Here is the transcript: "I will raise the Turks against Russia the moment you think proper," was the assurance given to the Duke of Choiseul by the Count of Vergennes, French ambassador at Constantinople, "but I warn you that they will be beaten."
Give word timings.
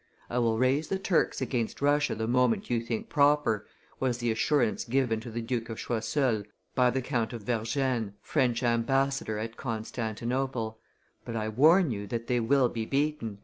"I 0.31 0.39
will 0.39 0.57
raise 0.57 0.87
the 0.87 0.97
Turks 0.97 1.41
against 1.41 1.79
Russia 1.79 2.15
the 2.15 2.25
moment 2.27 2.71
you 2.71 2.81
think 2.81 3.07
proper," 3.07 3.67
was 3.99 4.17
the 4.17 4.31
assurance 4.31 4.83
given 4.83 5.19
to 5.19 5.29
the 5.29 5.43
Duke 5.43 5.69
of 5.69 5.77
Choiseul 5.77 6.41
by 6.73 6.89
the 6.89 7.03
Count 7.03 7.33
of 7.33 7.43
Vergennes, 7.43 8.13
French 8.23 8.63
ambassador 8.63 9.37
at 9.37 9.57
Constantinople, 9.57 10.79
"but 11.23 11.35
I 11.35 11.49
warn 11.49 11.91
you 11.91 12.07
that 12.07 12.25
they 12.25 12.39
will 12.39 12.67
be 12.67 12.83
beaten." 12.87 13.37